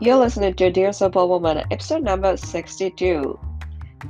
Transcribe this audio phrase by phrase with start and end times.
[0.00, 3.38] You're listening to Dear Superwoman, episode number 62.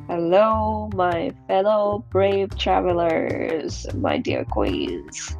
[0.09, 5.37] Hello, my fellow brave travelers, my dear queens,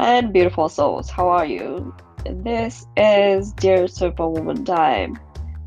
[0.00, 1.08] and beautiful souls.
[1.08, 1.94] How are you?
[2.24, 5.18] This is Dear Superwoman time.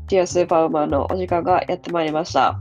[0.06, 2.60] Dear Superwoman のお時間がやってまいりました。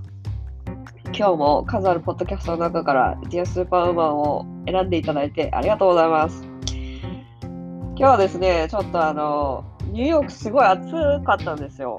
[1.08, 6.44] 今日も数あるポッドキャストの中から Dear Superwoman を選んでいただいてありがとうございます。
[6.72, 10.91] 今日はですね、ちょっとあの、 ニューヨークすごい暑
[11.25, 11.97] かったんですよ。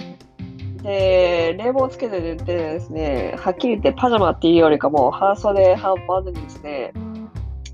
[0.84, 6.94] で、冷房つけて寝てですね、はっきり言ってパジャマっていうよりかも、半袖半パンでですね、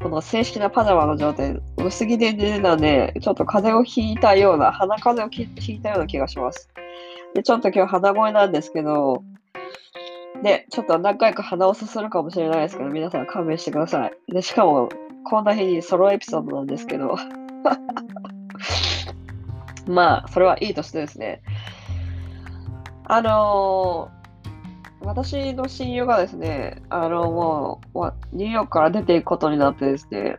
[0.01, 6.69] この正式なパジャマの状態、薄着で寝てたんで、ちょっと風邪をひいたような、鼻風邪をひいたような気がします。
[7.33, 9.23] で、ちょっと今日鼻声なんですけど、
[10.43, 14.33] で、ちょっと何回か鼻をすするかもしれないですけど、皆さん勘弁してください。
[14.33, 14.89] で、しかも、
[15.23, 17.17] こんな日にソロエピソードなんですけど、
[19.87, 21.41] まあ、それはいいとしてですね。
[23.05, 24.17] あのー
[25.01, 30.37] 私の親友がですね、あの、もう、ニューヨークから出ていくことになってですね、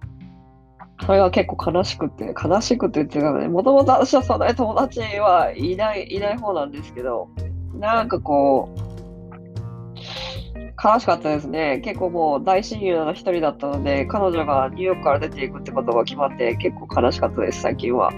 [1.06, 7.28] それが結構悲しくて、悲しくてっていうかね、もともと私はそんなに友達はいない、いない方なんですけど、
[7.74, 8.88] なんかこう、
[10.83, 11.80] 悲しかったですね。
[11.84, 18.12] 結構もう大親友の一人だったので、彼女がニューヨークから出ていくってことが決まって、結構悲しかったです、最近は。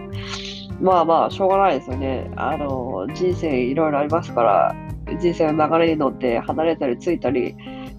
[0.81, 2.31] まあまあ、しょうがないですよね。
[2.36, 4.75] あの、人生いろいろありますから、
[5.19, 7.55] 人生の流れに乗って離れたりついたり、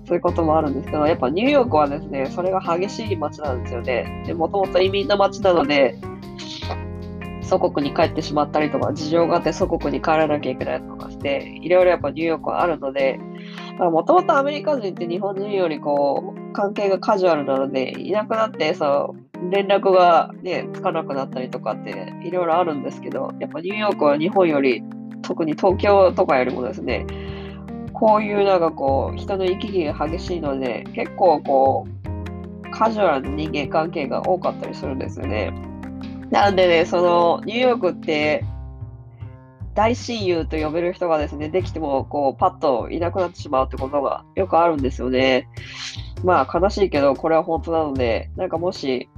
[0.05, 4.23] そういうこともあるんですけど、やっぱニューヨークはですね、それが激しい街なんですよね。
[4.25, 5.95] で、もともと移民の街なので、
[7.43, 13.19] 祖国に帰ってしまったりとか、事情があって祖国に帰らなきゃいけないとかして、いろいろやっぱニューヨークはあるので、
[13.77, 24.83] もともとアメリカ人って日本人よりこう、関係がカジュアルなので、いなくなって、そう、連絡がね、つかなくなったりとかっていろいろあるんですけど、やっぱニューヨークは日本より、
[25.21, 27.05] 特に東京とかよりもですね、
[27.93, 35.53] こういうなんかこう、人の行き来が激しいので、結構こう、カジュアルな人間関係が多かったりするんですよね。
[36.31, 38.43] なんでね、その、ニューヨークって、
[39.73, 45.47] 大親友と呼べる人がですね、できても、こう、パッといなくなってしまうってことがよくあるんですよね。
[46.23, 49.09] まあ、悲しいけど、これは本当なので、なんかもし、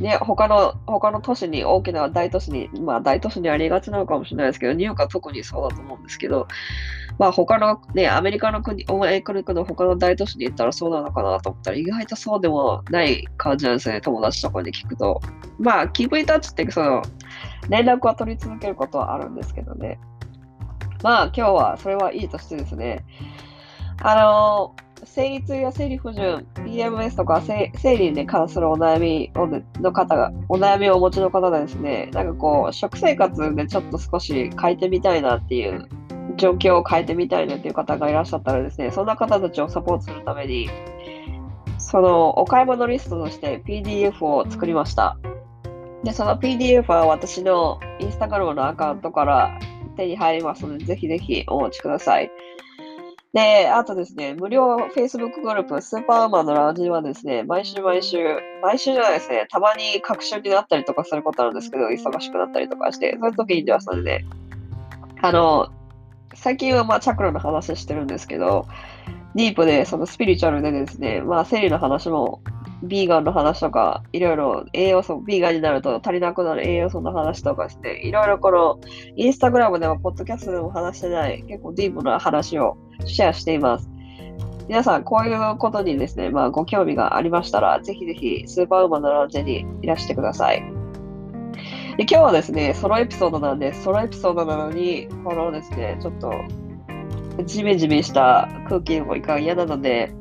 [0.00, 6.48] ね、他の、他の都市に、大きな大都市に、まあ大都市にありがちなのかもしれないですけど、ニューヨークは特にそうだと思うんですけど、
[7.18, 15.20] まあ他のね、アメリカの国、欧米国の他の大都市に行ったらそうなのかなと思ったら、意外とそうでもない感じなんですね、友達とかに聞くと。
[15.58, 17.02] まあ、キープインタッチって、その、
[17.68, 20.00] 連絡は取り続けることはあるんですけどね。
[21.02, 23.04] まあ今日はそれはいいとしてですね、
[24.00, 24.74] あの
[25.04, 29.48] 生理痛や生理不順、PMS とか生理に関するお悩みを
[29.80, 35.88] の方が、お悩みをお持ちの方がですね、なんかこう、食生活でちょっと少し変えてみたいなっていう、
[36.36, 40.70] 状況を変えてみたいなっていう方がいらっしゃったらですね、そんな方たちをサポートするために、
[41.78, 45.18] そのお買い物リストとして PDF を作りました。
[46.04, 49.58] で、その PDF は私のインスタグラムのアカウントから
[49.96, 52.30] 手に入りますので、ぜひぜひお持ちください。
[53.32, 58.18] で、あとですね、無料 Facebook グループ、スーパーウーマンのラウンジはですね、毎週毎週、
[58.62, 64.24] 毎週じゃないですね、たまに各週になったりとかすることあるんですけど、忙しくなったりとかして、そういう時にはそれで、
[65.22, 65.70] あの、
[66.34, 68.66] 最近はまあチャクラの話してるんですけど、
[69.34, 72.42] ディープで、そのスピリチュアルでですね、まあ生理の話も、
[72.82, 78.78] ビーガンの話とか、いろいろ栄養素、ビーガンになると足りなくなる栄養素の話とかして、いろいろこの、
[79.16, 83.88] インスタグラムでも、ポッドキャストでも話してない、結構ディープな話をシェアしています。
[84.68, 90.62] 皆さん、こういうことにですね、まあ、ご興味がありましたら、ぜひぜひ、スーパーウーマンのラウンジにいらしてください。
[91.96, 96.32] で今日はですね、ソロエピソードなんで、ソロエピソードなのに、このですね、ちょっと、
[97.44, 100.12] ジメジメした空気もいかん嫌なので、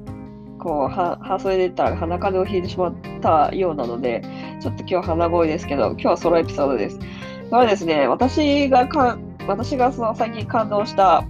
[0.61, 4.21] こう、は半袖で言ったら鼻風邪をひいてしまったようなので、
[4.61, 6.99] ちょっと今日鼻声ですけど、今日はソロエピソードです。
[6.99, 7.05] こ
[7.57, 11.25] れはですね、私がか、私がその最近感動した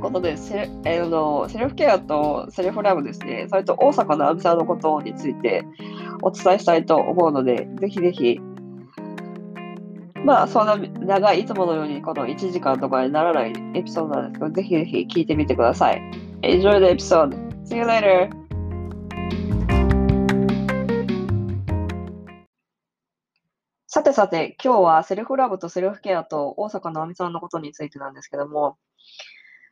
[0.00, 5.64] ことでセ、えーの、セルフケアとセルフラブですね、それと大阪直美さんのことについて
[6.22, 8.40] お伝えしたいと思うので、ぜひぜひ、
[10.24, 16.02] まあ、そんな長い、いつものようにこの1時間とかにならないエピソードなんですけど、ぜひぜひ聞いてみてください。
[16.42, 17.36] Enjoy the episode.
[17.64, 18.45] See you later.
[23.96, 28.76] さてさて、今日はセルフラブとセルフケアと大阪直美さんのことについてなんですけども、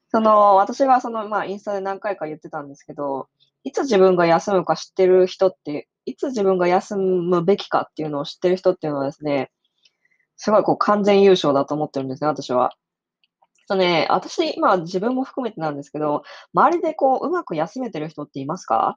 [0.08, 3.28] その、私がその、まあ、インスタで何回か言ってたんですけど、
[3.64, 9.50] いつ自分が休むか知ってる人って、いつ自分が休むべきかっていうのを知ってる人っていうのはですね、
[10.38, 12.72] すごいこう完全優勝だと思ってるんですね、私は。
[13.68, 16.22] とね、私、まあ自分も含めてなんですけど、
[16.54, 18.96] 周りでこう、うまく休めてる人っていますか？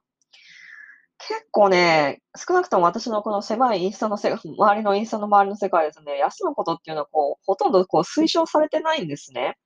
[1.18, 9.56] 結構ね、少なくとも私のこの狭いインスタのせ周りのインスタの周りの世界ですね、休むことっていうのはこう、ほとんどこう推奨されてないんですね。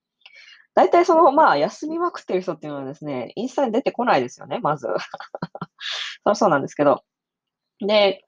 [0.74, 4.86] 大体その、まあ、休みまくってる人っていうのはですね、インスタに出てこないですよね、まず。
[6.26, 7.04] そそうなんですけど。
[7.80, 8.24] で、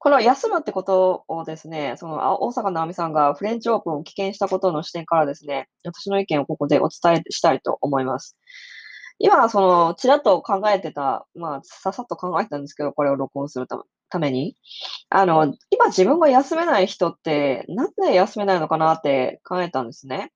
[0.00, 8.36] この休むってことをですね、その、大坂なおみさんがフレンチオープンを棄権したことの視点からですね、私の意見をここでお伝えしたいと思います。
[9.18, 13.66] 今、その、ちらっと考えてた、まあ、ささっと考えてたんですけど、これを録音する
[14.10, 14.56] ために。
[15.08, 20.32] あの、今自分が休めない人って、なんで休めないのかなって考えたんですね。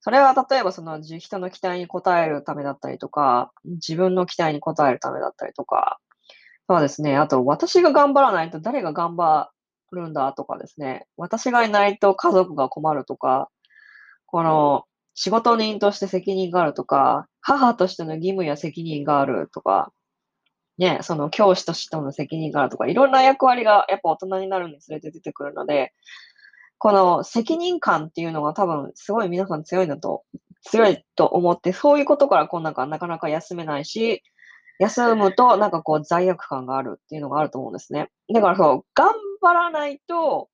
[0.00, 5.98] それは例えばその、人の期待に応えるためだったりとか、自分の期待に応えるためだったりとか、
[6.68, 7.16] そうですね。
[7.16, 9.50] あと、私が頑張らないと誰が頑張
[9.92, 11.06] るんだとかですね。
[11.16, 13.48] 私がいないと家族が困るとか、
[14.26, 14.84] この、
[15.14, 19.92] 仕事人として責任があるとか、母としての義務や責任があるとか、
[20.78, 25.92] ね、その教師としての責任があるとか、いろんな役割がやっぱ大人になるにつれて出てくるので、
[26.78, 30.24] この責任感っていうのが多分すごい皆さん強いんだと、
[30.62, 34.24] 強いと思って、そういうことからこうなんかなかなか休めないし、
[34.80, 38.10] 休むとなんかこう罪悪感があるっていうのがあると思うんですね。
[38.34, 40.48] だからそう、頑張らないと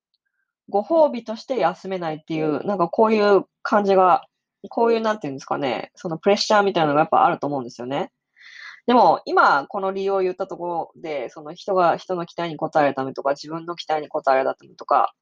[0.68, 4.26] ご褒美として休めないっていう、なんかこういう感じが、
[4.68, 8.10] こういうなんていうんですかね、そのプレッシャーみたいなのがやっぱあると思うんですよね。
[8.86, 15.14] でも、今、この理由を言ったところで、その人が人の期待に応えるためとか、自分の期待に応えるためとか、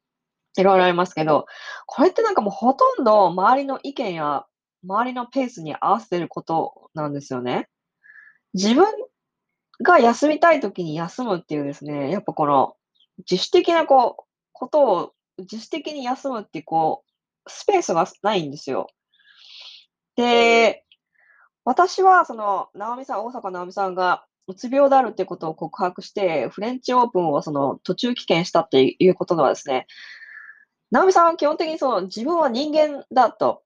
[0.56, 1.46] いろいろありますけど、
[1.86, 4.46] これってなんかもうほとんど周りの意見や
[4.84, 7.68] 周りのペースに合わせてることなんですよね。
[8.54, 8.86] 自分
[9.82, 12.74] が休みたい時に休むっていうですね、やっぱこの
[13.30, 17.04] 自主的なこう、ことを自主的に休むってこ
[17.46, 18.88] う、スペースがないんですよ。
[20.16, 20.84] で、
[21.64, 29.86] 私はその、直美さん、大阪直美さんがうつ病であるってことを告白して、フレンチオープンをその途中棄権したっていうことはですね、
[30.90, 33.62] 直美さんは基本的にその自分は人間だと。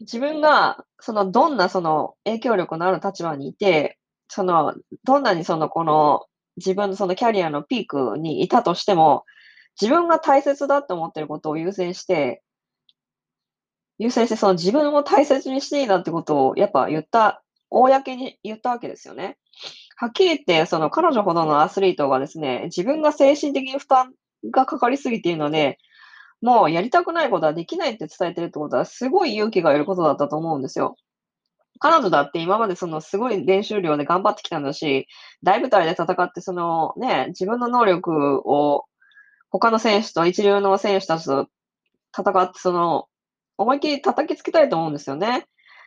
[0.00, 3.98] 自分がそのどんなその影響力のある立場にいて、
[4.28, 4.74] その
[5.04, 6.26] どんなにそのこの
[6.56, 9.24] 自分のそのキャリアのピークにいたとしても、
[9.80, 12.42] 自分が大切だと思ってることを優先して、
[13.98, 19.36] 優先してその自分を大切にしていいなってことをやっぱ言った、公に言ったわけですよね。
[19.96, 24.12] はっきり言って、その彼女ほどのアスリートがですね、自分が精神的に負担
[24.50, 25.78] がかかりすぎているので、
[26.40, 30.96] もうやりたくないことはできないって伝えてるってことは、すごい勇気がいることだったと思うんですよ。
[31.80, 35.06] 彼女だって今までそのすごい練習量で頑張ってきたんだし、
[35.42, 38.84] 大舞台で戦ってそのね、自分の能力を
[39.50, 41.48] 他の選手と、一流の選手たちと
[42.16, 43.06] 戦ってその、
[43.58, 45.46] 思いっきり叩きつけたいと思うんですよね。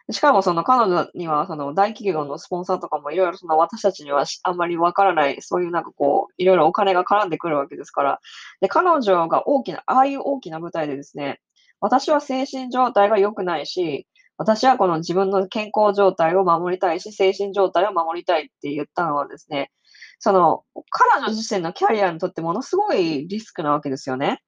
[0.10, 8.20] しかもその彼女にはその大企業のスポンサーとかもいろいろその私たちにはあんまりわからない、そういうなんかこう、いろいろお金が絡んでくるわけですから。
[8.60, 11.40] で、彼女が大きな、ああいう大きな舞台でですね、
[11.80, 14.08] 私は精神状態が良くないし、
[14.38, 19.72] 私はこの自分の健康状態を守りたいし、精神状態を守りたいって言ったのはですね、
[20.20, 24.42] その、彼女自身のキャリアにとってものすごいリスクなわけですよね。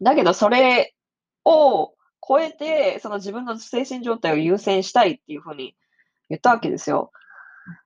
[0.00, 0.94] だけど、それ
[1.44, 1.95] を
[2.26, 5.76] 超えて、その自分の精神状態を優先したいっていうふうに
[6.28, 7.12] 言ったわけですよ。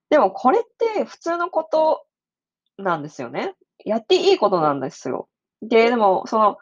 [0.08, 2.04] でもこれって普通のこと
[2.78, 3.54] なんですよね。
[3.84, 5.28] やっていいことなんですよ。
[5.62, 6.58] で、でも、その、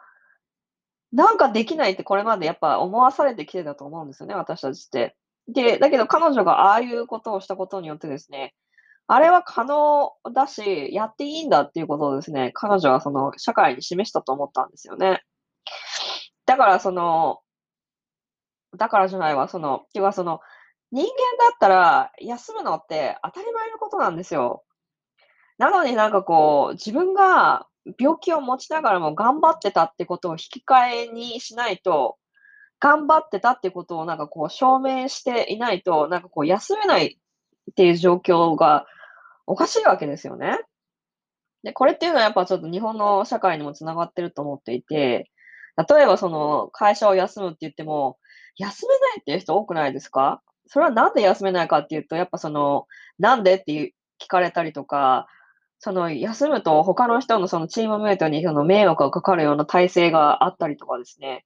[1.11, 5.15] なんかできないってこれまでやっぱ思わされてきてたと思うんですよね、私たちって。
[5.47, 8.53] で、だけど彼女がああいうことをしたことによってですね、
[9.07, 15.23] あれは可能だし、やっていいんだっていうことをですね、彼女はその社会に示したと思ったんですよね。
[16.45, 17.39] だからその、
[18.77, 20.41] だからじゃないわ、その、要はその、
[20.91, 21.09] 人間
[21.49, 24.63] だったら休むのって当たり前のことなんですよ。
[25.57, 27.67] なのになんかこう、自分が
[27.99, 32.17] 病気を持ちながらも頑張ってたってことを引き換えにしないと、
[32.79, 37.19] 頑張ってたってことをなんかこう証明していないと、なんかこう休めない
[37.71, 38.85] っていう状況が
[39.45, 40.59] おかしいわけですよね。
[41.63, 45.29] で、これっていうのはやっぱちょっと日本の社会にもつながってると思っていて、
[45.87, 48.17] 例えばその会社を休むって言っても、
[48.57, 50.41] 休めないっていう人多くないですか？
[50.67, 55.27] それはなんで休めないかっていうと、やっぱその、なんでっていう聞かれたりとか、
[55.79, 61.45] その休むと他の人のそのチームメイトにその迷惑がかかるような体制があったりとかですね。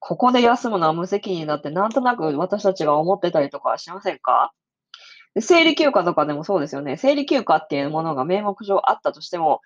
[0.00, 4.52] ここで休むのは無責任だってなんとなく私たちが思ってたりとかしませんか？
[5.40, 6.96] 生理休暇とかでもそうですよね。
[6.96, 9.60] 生理休暇っていうものが名目上あったとしても、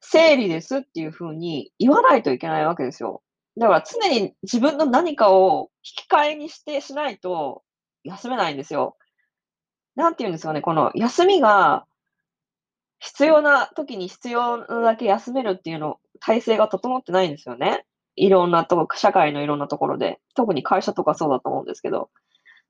[0.00, 3.22] 生理ですっていう風に言わないといけないわけですよ。
[3.58, 7.62] だから常に自分の何かを引き換えにしてしないと
[8.04, 8.96] 休めないんですよ。
[9.96, 11.84] なんて言うんですかね、この休みが
[12.98, 17.84] 必要な時に必要なだけ休めるっていうの体制が整ってないんですよね。
[18.16, 20.20] いろんなとこ社会のいろんなところで。
[20.34, 22.10] 特に会社とかそうだと思うんですけど。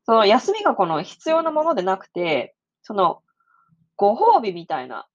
[0.06, 3.22] その休みがこの必要なものでなくて、その、
[3.96, 5.06] ご褒美みたいな、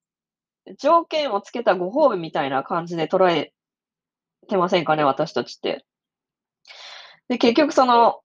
[0.78, 3.54] 条件をつけたご褒美みたいな感じで捉え
[4.48, 5.86] てませんかね、私たちって。
[7.28, 8.22] で、結局その、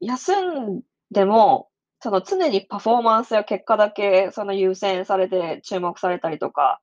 [0.00, 1.68] 休んでも、
[2.00, 6.80] その常にパフォーマンスや結果だけその優先されて注目されたりとか、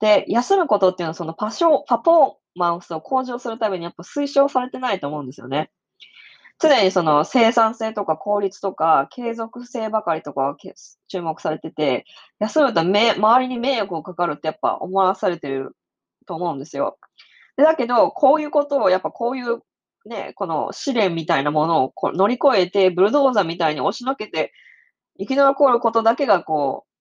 [0.00, 5.70] で、休むことっていうのはそのパショパフォーマンスを向上するためにやっぱ推奨されてないと思うんですよね。
[6.62, 10.56] 常にその生産性とか効率とか継続性ばかりとか
[11.08, 12.04] 注目されてて、
[12.38, 15.76] 休むと周りに迷惑をかかるってやっぱ思わされてる
[16.26, 16.98] と思うんですよ。
[17.56, 19.62] でだけど、こういうことをやっぱこういう
[20.06, 24.52] ね、この試練みたいなものをこ乗り越えて、ブルドーザーみたいに押しのけて、
[25.18, 26.92] 生き残ることだけがこう、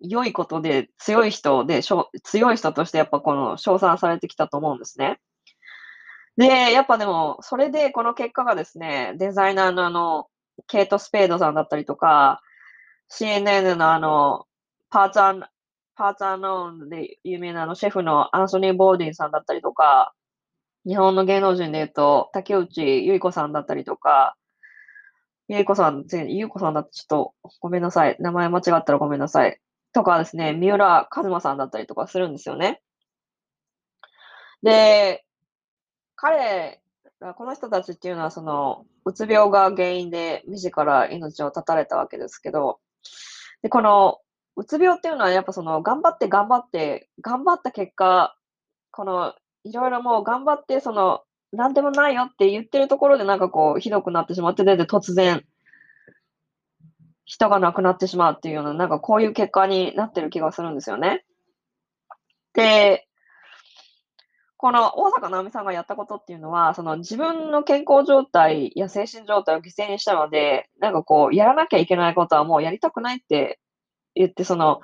[0.00, 5.18] 良いことで、強い人で、しょ強い人としてやっぱこの称賛されてきたと思うんですね。
[6.36, 10.28] で、やっぱでも、それでこの結果がですね、デザイナーのあの、
[10.66, 12.42] ケイト・スペードさんだったりとか、
[13.10, 14.46] CNN のあの、
[14.90, 15.42] パーツアン、
[15.94, 20.14] パーツアンノーンで有名なあのシェフのアンソニー・ボーディンさんだったりとか、
[20.86, 24.36] 日本の芸能人で言うと、竹内結子さんだったりとか、
[25.48, 28.16] ゆいこさん、ゆいこさんだってちょっとごめんなさい。
[28.20, 29.60] 名前間違ったらごめんなさい。
[29.92, 32.82] とかですね、三浦和馬さんだったりとかするんですよね。
[34.62, 35.24] で、
[36.16, 36.80] 彼
[37.34, 42.78] この人たちっていうのは、その、うつ病が原因で自ら命を絶たれたわけですけど、
[43.62, 44.18] で、この、
[44.56, 48.36] うつ病っていうのはやっぱその、頑張って頑張って、頑張った結果、
[48.90, 55.42] このいろいろもう頑張って、その、なんでもないよって言ってるところでなんかこう、ひどくなってしまって、で、突然、
[57.24, 61.24] 人が亡くなってしまうっていうような、なんかこういう結果になってる気がするんですよね。
[62.52, 63.08] で、
[64.58, 73.60] この大坂なおみさんがやったことっていうのは、その自分の健康状態や精神状態を犠牲にしたので、なんかこう、やらなきゃいけないことはもうやりたくないって
[74.14, 74.80] 言って、その、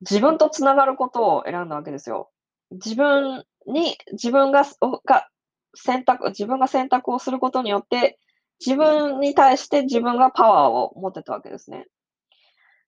[0.00, 2.30] 自分とつながることを選んだわけですよ。
[2.70, 4.64] 自分に自分が
[5.04, 5.28] が
[5.74, 8.18] 選択自分が選択をすることによって、
[8.64, 11.86] 自分に対して自分がパワーを持ってたわけですね。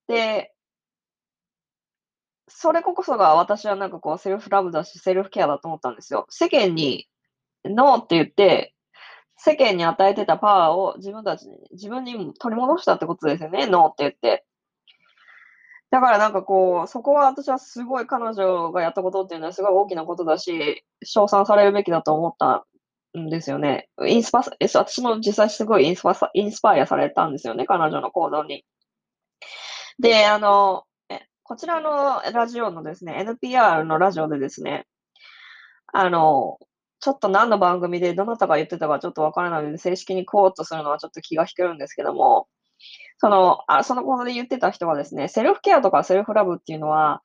[0.09, 0.53] で、
[2.55, 6.27] それこそが私はなんかこうセルフラブだし、セルフケアだと思ったんですよ。
[6.31, 7.09] 世間に
[7.65, 8.75] ノーって言って、
[9.37, 14.45] 世間に与えてたパワーを自分たちに、自分に取り戻したってことですよね、ノーって言って。
[15.91, 22.65] だからなんかこう、そこは私はすごい彼女がやったことっていうのはすごい大きなことだし、称賛されるべきだと思った
[23.19, 23.89] んですよね。
[24.07, 28.65] インスパ、私も実際すごいインスパ、インスパイアされたんですよね、彼女の行動に。
[29.99, 30.85] で、あの、
[31.45, 34.87] こちらのラジオのですね、NPR のラジオでですね、
[35.93, 36.59] あの、
[37.01, 42.47] ちょっと何の番組でどなたが言ってたかちょっとわからないので、正式にコートするのはちょっと気が引けるんですけども、
[43.19, 47.23] その、あそのことで言ってた人はですね、セルフケアとかセルフラブっていうのは、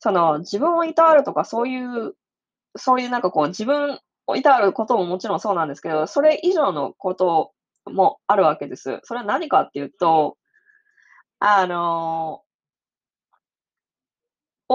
[0.00, 2.14] その、自分をいたわるとか、そういう、
[2.76, 7.52] そういうなんかこう、自分をいたわることももちろんそうなんですけど、それ以上のこと
[7.86, 9.00] もあるわけです。
[9.04, 10.36] それは何かっていうと、
[11.40, 12.41] あの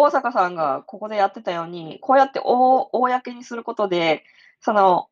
[0.01, 4.23] 大阪さんがここでやってたように、こうやって公にすることで、
[4.61, 5.07] その、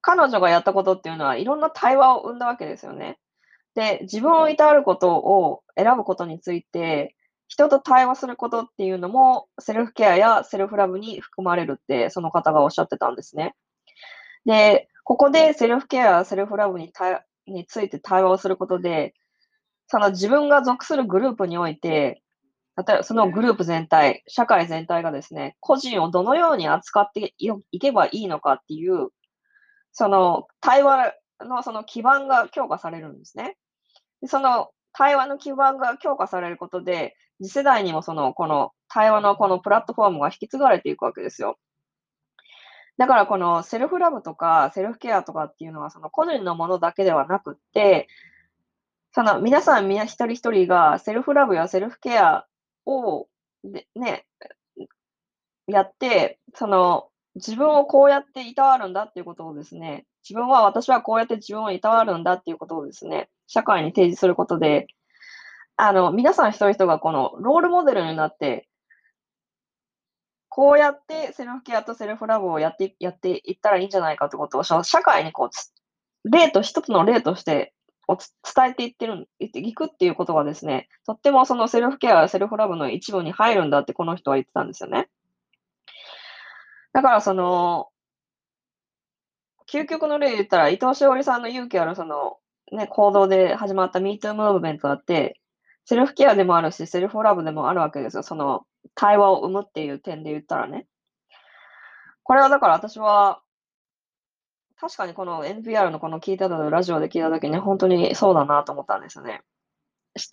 [0.00, 3.18] 彼女がやったことっていうのは、いろんな対話を生んだわけですよね。
[3.74, 7.16] で、自分をいたわることを選ぶことについて、
[7.48, 13.54] 人と対話することっていうのも、セルフケアやセルフラブに含まれるって、その方がおっしゃってたんですね。
[14.44, 16.92] で、ここでセルフケアや、セルフラブに
[17.46, 19.14] について対話をすることで、
[19.88, 22.21] その自分が属するグループにおいて、
[22.76, 29.08] 例えばそのグループ全体、社会全体がですね、個人をどのように扱っていけばいいのかっていう
[29.92, 33.56] その対話のその基盤が強化されるんですね。
[34.26, 41.58] その対話の基盤が強化されることで、次世代にもその、この対話のこのプラットフォームが引き継がれていくわけですよ。
[42.98, 48.06] だからこのセルフラブとかセルフケアとかっていうのはその個人のものだけではなくって、
[49.12, 52.46] その皆さんみんな一人一人がセルフラブやセルフケア
[52.86, 53.28] を
[53.64, 54.26] でね、
[55.66, 64.86] やって、その自分をこうやっていたわるんだっていうことをですね、自分は、私はこうやって自分をいたわるんだっていうことをですね、社会に提示することで、
[65.76, 68.68] あの、皆さん一人一人がこのロールモデルになって、
[70.48, 75.48] こうやってセルフケアとセルフラブをやってやっていったらいいんじゃないかってことを、社会にこ
[76.24, 77.72] う、例と一つの例として
[78.12, 78.18] を
[78.54, 85.08] 伝えていってるいくっていうことがですね、とってもそのセルフケア、セルフラブの一部に入るんだってこの人は言ってたんですよね。
[86.92, 87.88] だからその、
[89.70, 92.36] 究極の例で言ったら、伊藤詩織さんの勇気あるその、
[92.72, 95.40] ね、行動で始まった MeToo ムーブメントだって、
[95.84, 98.22] セルフケアでもあるし、セルフラブでもあるわけですよ。
[98.22, 100.86] その、対話を生むっていう点で言ったらね。
[102.22, 103.40] これはだから私は、
[104.82, 109.42] 確かにこの NPR のこの聞いたのラジオで聞いたときに本当にそうだなと思ったんですよね。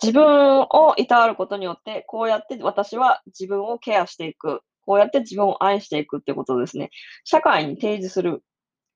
[0.02, 4.62] 自分をいたわることによって、こうやって私は自分をケアしていく。
[4.84, 6.90] こうやって自分を愛していくってことですね。
[7.22, 8.42] 社会に提示する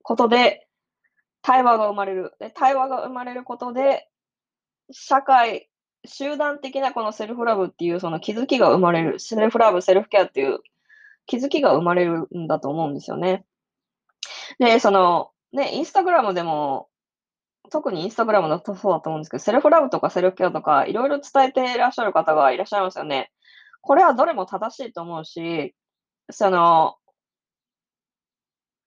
[0.03, 0.67] ことで、
[1.41, 2.33] 対話が生まれる。
[2.41, 4.09] で対話が生まれることで、
[4.91, 5.71] 社会、
[6.05, 9.21] 集団的なこのセルフラブっていうその気づきが生まれる。
[9.21, 10.59] セルフラブ、セルフケアっていう
[11.27, 13.45] 気づきが生まれるんだと思うんですよね。
[14.59, 16.89] で、その、ね、インスタグラムでも、
[17.71, 23.33] 特にインスタグラムだとそうだと思うんですけど、セルフラブとかセルフケアとか、いろいろ伝えていらっしゃる方がいらっしゃいますよね。
[23.83, 25.75] これはどれも正しいと思うし、
[26.31, 26.97] その、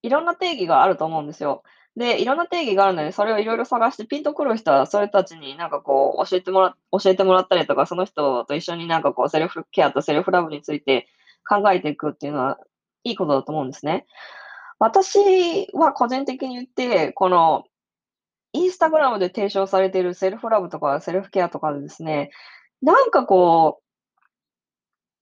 [0.04, 1.64] いろんな定義があると思うんですよ。
[1.96, 11.08] で、いろんな定義があるので、それをいろいろ探してピンとくる人は、それたちになんかこう、教えてもら、教えてもらったりとか、その人と一緒になんかこう、セルフケアとセルフラブについて
[11.48, 12.60] 考えていくっていうのは、
[13.04, 14.06] いいことだと思うんですね。
[14.80, 17.64] 私は個人的に言って、この、
[18.54, 22.32] インスタグラムで提唱されているセルフラブとかセルフケアとかでですね、
[22.82, 23.84] なんかこう、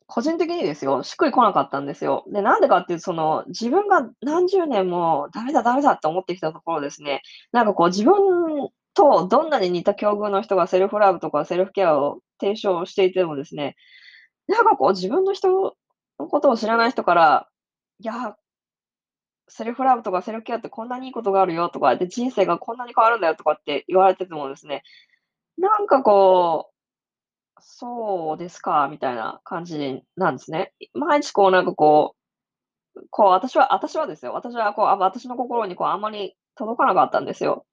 [0.08, 2.24] 個人的にですよ、しっくりこなかったんですよ。
[2.32, 7.22] で、なんでかっていうと、その、自分が何十年もダメだダメだって思ってきたところですね、
[7.52, 13.76] なんかこう自分とどんなに似た境遇の人がセルフラブとかセルフケアを提唱していてもですね、
[14.48, 15.50] なんかこう自分の人
[16.20, 17.48] のことを知らない人から、
[18.00, 18.36] いや、
[19.48, 24.84] セルフラブとかセルフケアってこんなにいいことがあるよとか、で、人生がこんなに変わるんだよとかって言われててもですね、
[25.58, 26.76] なんかこう、
[27.62, 30.74] そうですか、みたいな感じなんですね。
[30.94, 32.16] 毎日こうなんかこ
[32.96, 37.66] う、こう私は私はですよ、私はこう、あ私の心にこうあんまり届かなかったんですよ。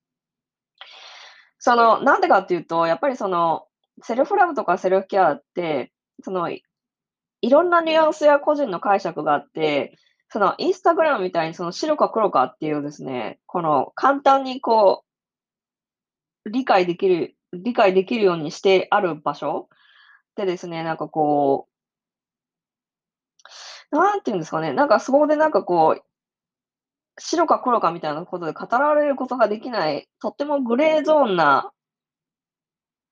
[1.59, 3.67] その、なんでかっていうと、やっぱりその、
[4.03, 5.93] セルフラブとかセルフケアって、
[6.25, 6.63] その、い
[7.43, 9.97] ろんなニュアンスや個人の解釈があって、
[10.33, 15.05] そのインスタグラムみたいにその白か黒かっていうですね、この簡単にこ
[16.47, 19.69] う、理解できる理解できるようにしてある場所
[20.35, 21.69] でですね、なんかこ
[23.93, 26.03] う、なんていうんですかね、なんかそこでなんかこう、
[27.21, 31.73] 白か黒かみたいなことで語られることができない、とってもグレーゾーンな、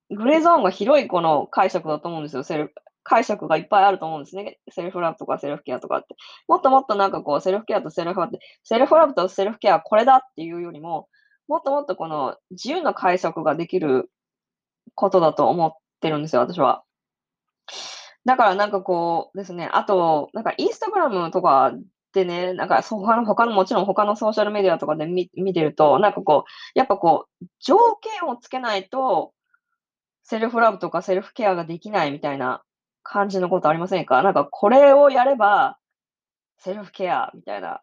[0.09, 2.44] グレーゾーンが広いこの解釈だと思うんですよ。
[2.44, 4.58] セル解釈がいっぱいあると思うんですね。
[4.70, 6.16] セルフラブとかセルフケアとかって。
[6.48, 11.08] もっともっとなんかこう、セルフケアとセルフラブって、セルフラブとセルフケアはこれだっていうよりも、
[11.48, 14.10] もっともっとこの自由な解釈ができる
[14.94, 16.84] ことだと思ってるんですよ、私は。
[18.24, 21.72] だからなんかこうですね、あと、なんかインスタグラムとか
[22.12, 29.32] でね、なんか他の、他の、もちろん他のソーシャルメディアとかで見見てると、なんかこう、やっぱこう、条件をつけないと、
[30.24, 32.62] セルフラブとかセルフケアができないみたいな
[33.02, 34.22] 感じのことありませんか？
[34.22, 35.78] なんかこれをやれば、
[36.58, 37.80] セルフケアみたいな。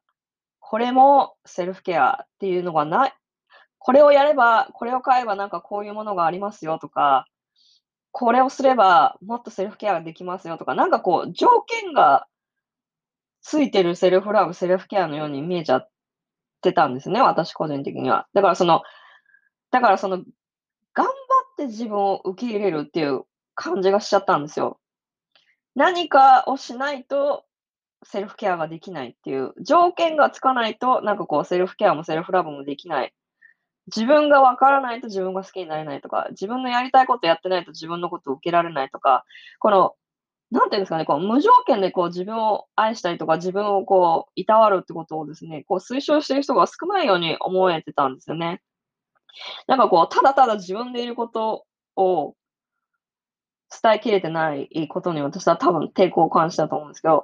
[0.59, 3.13] これもセルフケアっていうのがない、
[3.79, 7.25] これをやれば、これを買えばなんかこういうものがありますよとか、
[8.11, 12.27] これをすればもっとセルフケアができますよとか、なんかこう条件が
[13.41, 15.89] ついてるセルフラブ、セルフケアのように見えちゃっ
[16.61, 18.27] てたんですね、私個人的には。
[18.33, 18.81] だからその、
[19.71, 20.17] だからその、
[20.93, 21.13] 頑張っ
[21.57, 23.23] て自分を受け入れるっていう
[23.55, 24.79] 感じがしちゃったんですよ。
[25.77, 27.45] 何かをしないと
[28.03, 33.13] セルフケアができないっていう条件がつかないと、なんかこうセルフケアもセルフラブもできない
[33.87, 39.23] 自分がわからないと自分が好きになれないとか、自分のやりたいことやってないと自分のことを受けられないとか、
[39.59, 39.93] この、
[40.51, 48.61] なんていうんですかね、こう無条件でこう自分を愛したりとか、自分をこう、いたわるってことをですね、こう推奨している人が少ないように思えてたんですよね。
[49.67, 52.35] なんかこう、ただただ自分でいることを
[53.81, 57.23] 伝えきれてないことに私は多分抵抗を感じたと思うんですけど、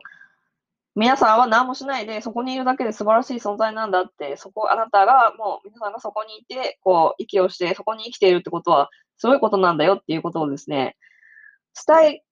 [0.95, 10.95] 皆さんは何もしないで、そこにいるだけで素晴らしい存在なんだって、そこ、あなたが、もう皆さんがそこにいて、こう、息をして、そこに生きているってことは、すごいことなんだよっていうことをですね、
[11.87, 12.23] 伝え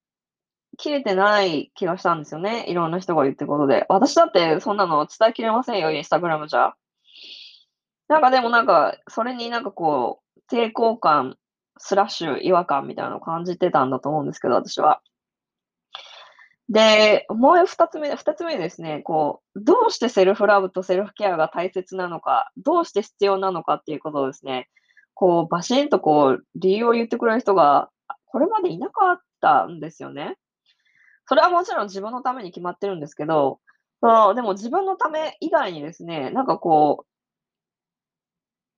[0.78, 2.66] きれてない気がしたんですよね。
[2.70, 3.86] いろんな人が言ってることで。
[3.90, 6.76] 私だってそんなの伝えきれませんよ、インスタグラムじゃ。
[8.08, 11.38] なんかでもなんか、それになんかこう、抵抗感、
[11.84, 15.02] スラッシュ、違和感みたいなのを感じてたんだと思うんですけど、私は。
[16.70, 24.70] で、もう二つ目、二つ目ですね、こう、どうしてセルフラブとセルフケアが大切なのか、どうして必要なのかっていうことをですね、
[25.16, 27.90] こう、バシンとこう、理由を言ってくれる人が、
[28.26, 30.38] これまでいなかったんですよね。
[31.26, 33.60] それはもちろん自分のために決まってるんですけど、
[34.00, 37.11] その、でも自分のため以外にですね、なんかこう、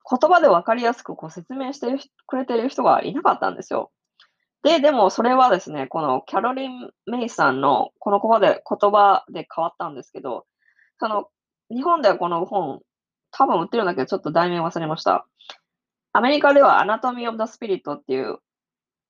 [0.10, 1.88] 言葉で分かりやすくこう説明して
[2.28, 3.92] くれてる人がいなかったんですよ。
[4.63, 10.46] で、でもそれはですね、このキャロリン・メイさんのこの言葉で言葉で変わったんですけど、
[11.00, 11.28] その、
[11.70, 12.82] 日本ではこの本、
[13.32, 15.28] 多分売ってるんだけど、ちょっと題名忘れました。
[16.13, 18.38] アメリカではアナトミー・オブ・ザ・スピリットっていう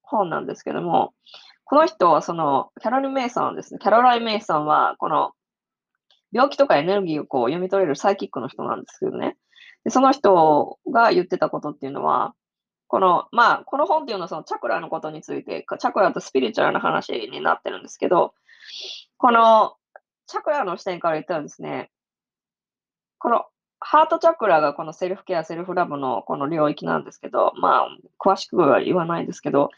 [0.01, 1.13] 本なんですけども、
[1.65, 3.79] この人はその、キャロリン・メイさんですね。
[3.79, 5.32] キャロライン・メイさんは、この、
[6.32, 9.38] 病気とかエネルギーをこう読み取れるサイキックの人なんですけどね。
[9.83, 12.33] でその人が言ってたことっていうのは、
[12.87, 18.33] この、まあ、この本っていうのはそのチャクラのことについて、チャクラとスピリチュアルな話になってるんですけど、
[19.17, 19.75] この
[20.27, 21.91] チャクラの視点から言ったらですね、
[23.17, 23.45] この
[23.79, 27.87] ハートチャクラがこのセルフケア、セルフラブのこの領域なんですけど、まあ、
[28.19, 29.71] 詳しくは言わないですけど、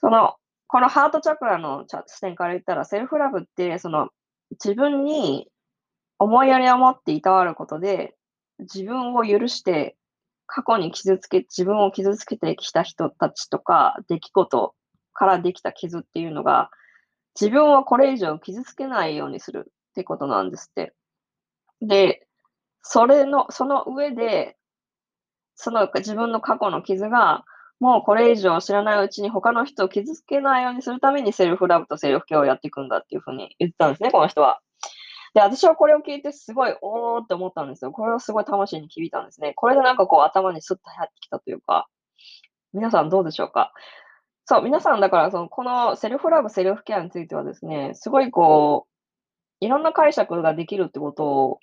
[0.00, 0.36] その、
[0.66, 4.08] このハートチャクラの視点から言ったら、セルフラブって、その、
[4.52, 5.48] 自分に
[6.18, 8.14] 思いやりを持っていたわることで、
[8.60, 9.96] 自分を許して、
[10.46, 14.74] 過去に傷つけ、自分を傷つけてきた人たちとか、出来事
[15.12, 16.70] からできた傷っていうのが、
[17.38, 20.92] 自分はこれ以上傷つけないようにするってことなんですって。
[21.80, 22.26] で、
[22.82, 24.56] それの、その上で、
[25.56, 27.44] その自分の過去の傷が、
[27.80, 34.60] もうこれ以上知らないうちに他の人を傷つけないようにするためにセルフラブとセルフケアをやっていくんだっていうふうに言ってたんですね、この人は。
[35.34, 37.90] で、私はこれを聞いてすごい、おーって思ったんですよ。
[37.92, 39.52] これをすごい魂に響いたんですね。
[39.56, 41.88] これでなんかこう頭にスッと入ってきたというか、
[42.72, 43.72] 皆さんどうでしょうか？
[44.46, 48.86] そう、皆さんだからその、このセルフラブ、セルフケアについてはですね、すごいこ
[49.60, 51.60] う、いろんな解釈ができるってことを、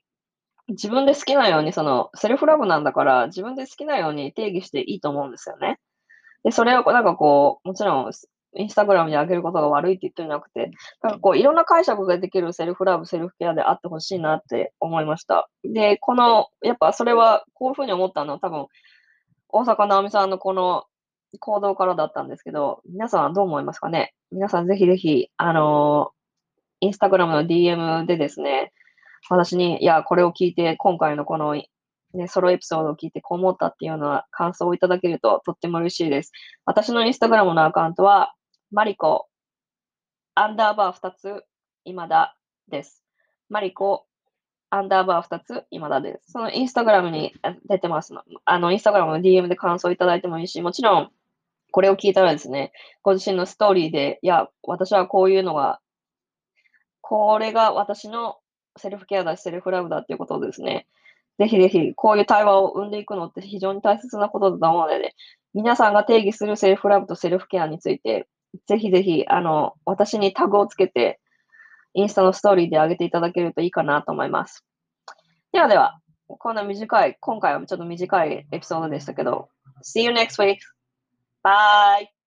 [0.68, 5.80] 自分で好きなように、その、セルフラブなんだから、自分で好きなように定義していいと思うんですよね。
[6.44, 8.12] で、それをなんかこう、もちろん
[8.56, 15.50] インスタグラムに上げることが悪いって言ってなくて、なんかこう、いろんな解釈ができるセルフラブ、セルフケアであってほしいなって思いました。
[15.64, 18.68] で、この、やっぱそれは、こういうふうに思ったのは多分、
[19.50, 20.86] 大阪直美さんのこの
[21.40, 24.14] 行動からだったんですけど、皆さんはどう思いますかね？
[24.32, 26.12] 皆さんぜひぜひ、あの
[26.82, 28.74] インスタグラムの DM でですね、
[29.30, 36.32] 私に、いや、これを聞いて、今回のこの、ね、ソロエピソードを聞いてこう思ったっていうような感想をいただけるととっても嬉しいです。
[36.66, 38.34] 私のインスタグラムのアカウントは、
[38.74, 39.28] マリコ、
[40.34, 41.44] アンダーバー2つ、
[41.84, 42.38] 今だ
[42.70, 43.04] です。
[43.50, 44.06] マリコ、
[44.70, 46.32] アンダーバー2つ、今だです。
[46.32, 47.34] そのインスタグラムに
[47.68, 48.24] 出てますの。
[48.46, 51.12] あの、インスタグラムの DM で感想いただいてもいいし、もちろん、
[51.72, 52.72] これを聞いたらですね、
[53.04, 55.82] ご自身のストーリーで、いや、私はこういうのが、
[57.02, 58.38] これが私の
[58.78, 60.88] セルフケアだし、セルフラブだっていうことですね、
[61.40, 65.16] ぜひぜひ、こういう対話を生んでいくのって非常に大切なことだと思うので、ね、
[65.54, 68.30] 皆さんが定義するセルフラブとセルフケアについて、
[68.68, 71.20] ぜひぜひ、あの、私にタグをつけて、
[71.94, 74.66] インスタのストーリーで上げていただけるといいかなと思います。
[75.52, 79.50] ではでは、こんな短い、今回はちょっと短いエピソードでしたけど、
[79.84, 80.58] See you next week!
[81.44, 82.21] Bye!